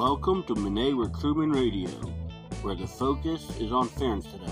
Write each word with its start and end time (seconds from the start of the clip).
Welcome 0.00 0.44
to 0.44 0.54
Mine 0.54 0.96
Wyrtruman 0.96 1.54
Radio, 1.54 1.90
where 2.62 2.74
the 2.74 2.86
focus 2.86 3.54
is 3.58 3.70
on 3.70 3.86
Fyrnsidu, 3.86 4.50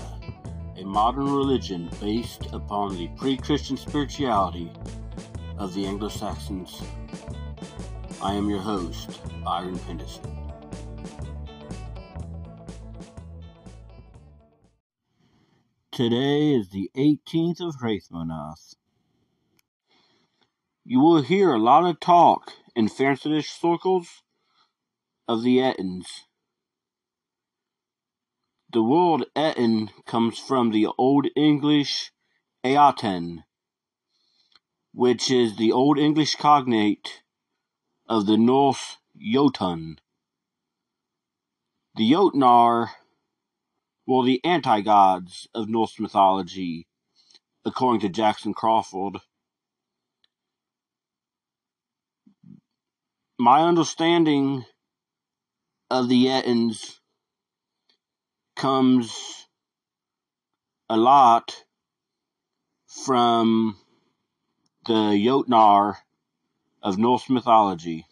a 0.77 0.85
modern 0.85 1.25
religion 1.25 1.89
based 1.99 2.45
upon 2.53 2.95
the 2.95 3.07
pre 3.17 3.35
Christian 3.35 3.75
spirituality 3.75 4.71
of 5.57 5.73
the 5.73 5.87
Anglo 5.87 6.07
Saxons. 6.07 6.83
I 8.21 8.35
am 8.35 8.47
your 8.47 8.59
host, 8.59 9.21
Byron 9.43 9.79
Pendason. 9.79 10.21
Today 15.91 16.53
is 16.53 16.69
the 16.69 16.91
18th 16.95 17.61
of 17.61 17.77
Hreðmonaþ. 17.77 18.75
You 20.85 20.99
will 20.99 21.23
hear 21.23 21.51
a 21.51 21.59
lot 21.59 21.85
of 21.85 21.99
talk 21.99 22.53
in 22.75 22.87
Fyrnsidic 22.87 23.45
circles 23.45 24.21
of 25.29 25.43
the 25.43 25.57
Ettins. 25.59 26.07
The 28.73 28.81
word 28.81 29.27
Ettin 29.35 29.91
comes 30.07 30.39
from 30.39 30.71
the 30.71 30.87
Old 30.97 31.27
English 31.35 32.11
eoten, 32.65 33.43
which 34.91 35.29
is 35.29 35.55
the 35.55 35.71
Old 35.71 35.99
English 35.99 36.35
cognate 36.35 37.21
of 38.07 38.25
the 38.25 38.37
Norse 38.37 38.97
Jotun. 39.19 39.99
The 41.95 42.11
Jotnar 42.11 42.87
were 44.07 44.25
the 44.25 44.43
anti-gods 44.43 45.47
of 45.53 45.69
Norse 45.69 45.99
mythology, 45.99 46.87
according 47.63 48.01
to 48.01 48.09
Jackson 48.09 48.55
Crawford. 48.55 49.17
My 53.37 53.61
understanding 53.61 54.65
of 55.89 56.07
the 56.07 56.25
Ettins 56.25 56.99
comes 58.55 59.47
a 60.89 60.97
lot 60.97 61.63
from 62.87 63.77
the 64.85 65.13
Jotnar 65.15 65.97
of 66.81 66.97
Norse 66.97 67.29
mythology. 67.29 68.05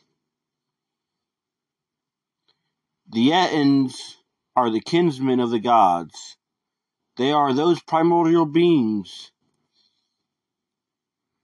The 3.10 3.30
Ettins 3.30 4.16
are 4.56 4.70
the 4.70 4.82
kinsmen 4.82 5.40
of 5.40 5.50
the 5.50 5.60
gods. 5.60 6.38
They 7.16 7.32
are 7.32 7.54
those 7.54 7.82
primordial 7.82 8.46
beings 8.46 9.32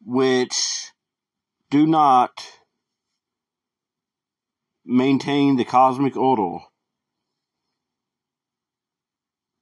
which 0.06 0.92
do 1.70 1.88
not 1.88 2.53
maintain 4.86 5.56
the 5.56 5.66
cosmic 5.66 6.16
order. 6.18 6.64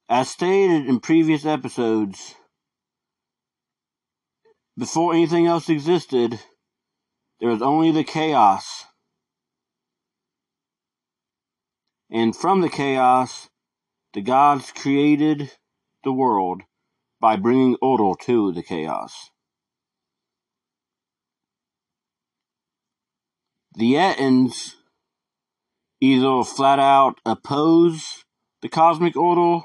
As 0.08 0.30
stated 0.30 0.86
in 0.86 1.00
previous 1.00 1.46
episodes, 1.46 2.34
before 4.76 5.14
anything 5.14 5.46
else 5.46 5.68
existed, 5.68 6.40
there 7.40 7.48
was 7.48 7.62
only 7.62 7.90
the 7.90 8.04
chaos. 8.04 8.86
And 12.10 12.36
from 12.36 12.60
the 12.60 12.68
chaos, 12.68 13.48
the 14.12 14.20
gods 14.20 14.70
created 14.72 15.52
the 16.04 16.12
world 16.12 16.62
by 17.20 17.36
bringing 17.36 17.76
order 17.80 18.12
to 18.24 18.52
the 18.52 18.62
chaos. 18.62 19.30
The 23.74 23.94
Ettins 23.94 24.74
either 26.02 26.42
flat 26.42 26.80
out 26.80 27.20
oppose 27.24 28.24
the 28.60 28.68
cosmic 28.68 29.16
order 29.16 29.64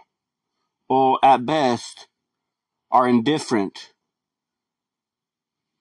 or 0.88 1.18
at 1.24 1.44
best 1.48 2.08
are 2.92 3.10
indifferent 3.10 3.92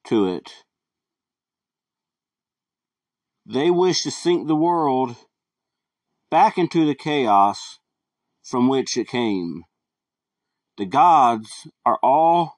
to 0.06 0.26
it. 0.26 0.64
They 3.44 3.70
wish 3.70 4.02
to 4.04 4.10
sink 4.10 4.48
the 4.48 4.56
world 4.56 5.16
back 6.30 6.56
into 6.56 6.86
the 6.86 6.94
chaos 6.94 7.78
from 8.42 8.66
which 8.66 8.96
it 8.96 9.08
came. 9.08 9.64
The 10.78 10.86
gods 10.86 11.68
are 11.84 11.98
all 12.02 12.54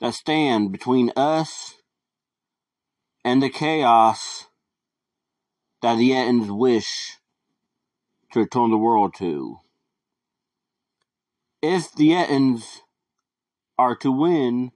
that 0.00 0.14
stand 0.14 0.72
between 0.72 1.12
us 1.14 1.74
and 3.22 3.42
the 3.42 3.50
chaos 3.50 4.45
that 5.86 5.98
the 5.98 6.10
Ettins 6.10 6.50
wish 6.50 7.16
to 8.32 8.40
return 8.40 8.72
the 8.72 8.76
world 8.76 9.14
to. 9.18 9.60
If 11.62 11.92
the 11.92 12.08
Ettins 12.08 12.80
are 13.78 13.94
to 13.98 14.10
win, 14.10 14.72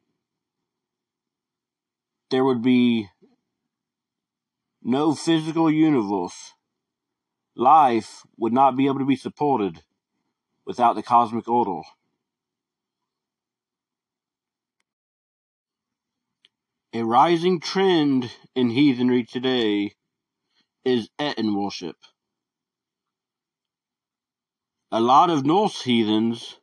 there 2.31 2.45
would 2.45 2.63
be 2.63 3.09
no 4.85 5.13
physical 5.13 5.69
universe. 5.69 6.53
Life 7.57 8.23
would 8.39 8.53
not 8.53 8.77
be 8.77 8.87
able 8.87 9.01
to 9.01 9.05
be 9.05 9.17
supported 9.17 9.83
without 10.65 10.95
the 10.95 11.03
cosmic 11.03 11.49
order. 11.49 11.81
A 16.93 17.03
rising 17.03 17.59
trend 17.59 18.31
in 18.55 18.71
heathenry 18.71 19.25
today 19.25 19.97
is 20.85 21.09
Ettin 21.19 21.55
worship. 21.55 21.97
A 24.91 25.01
lot 25.01 25.31
of 25.31 25.45
Norse 25.45 25.83
heathens, 25.83 26.59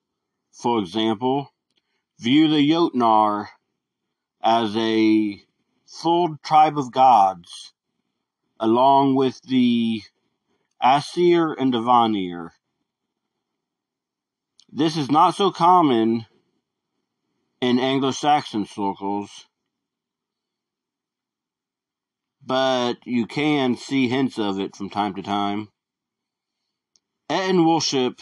for 0.52 0.80
example, 0.80 1.54
view 2.20 2.48
the 2.48 2.70
Jotnar 2.70 3.48
as 4.42 4.76
a 4.76 5.42
full 5.86 6.38
tribe 6.44 6.78
of 6.78 6.92
gods, 6.92 7.74
along 8.60 9.16
with 9.16 9.42
the 9.44 10.02
Aesir 10.82 11.54
and 11.54 11.74
the 11.74 11.82
Vanir. 11.82 12.54
This 14.70 14.98
is 14.98 15.10
not 15.10 15.36
so 15.36 15.52
common 15.52 16.26
in 17.62 17.80
Anglo 17.80 18.12
Saxon 18.12 18.66
circles 18.66 19.48
but 22.47 22.96
you 23.06 23.28
can 23.28 23.75
see 23.75 24.08
hints 24.08 24.40
of 24.40 24.58
it 24.58 24.74
from 24.74 24.90
time 24.90 25.13
to 25.13 25.22
time. 25.22 25.68
Ettin 27.30 27.66
worship 27.66 28.22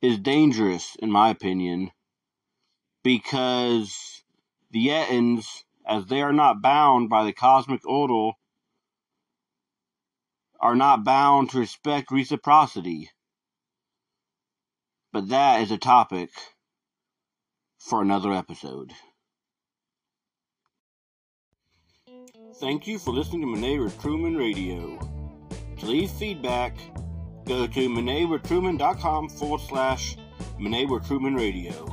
is 0.00 0.18
dangerous, 0.18 0.96
in 0.96 1.10
my 1.10 1.28
opinion, 1.28 1.90
because 3.04 4.22
the 4.70 4.88
Ettins, 4.88 5.64
as 5.86 6.06
they 6.06 6.22
are 6.22 6.32
not 6.32 6.62
bound 6.62 7.10
by 7.10 7.24
the 7.24 7.34
cosmic 7.34 7.86
order, 7.86 8.34
are 10.58 10.74
not 10.74 11.04
bound 11.04 11.50
to 11.50 11.58
respect 11.58 12.10
reciprocity. 12.10 13.10
But 15.12 15.28
that 15.28 15.60
is 15.60 15.70
a 15.70 15.76
topic 15.78 16.30
for 17.78 18.00
another 18.00 18.32
episode. 18.32 18.92
Thank 22.54 22.86
you 22.86 22.98
for 22.98 23.12
listening 23.12 23.42
to 23.42 23.46
Mine 23.46 23.78
Wyrtruman 23.78 24.36
Radio. 24.36 24.98
To 25.78 25.86
leave 25.86 26.10
feedback, 26.10 26.76
go 27.46 27.66
to 27.66 27.88
minewyrtruman.com 27.88 29.28
forward 29.30 29.60
slash 29.60 30.16
Mine 30.58 30.88
Wyrtruman 30.88 31.36
Radio. 31.36 31.86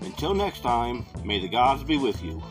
Until 0.00 0.34
next 0.34 0.60
time, 0.60 1.04
may 1.24 1.40
the 1.40 1.48
gods 1.48 1.82
be 1.82 1.98
with 1.98 2.22
you. 2.22 2.42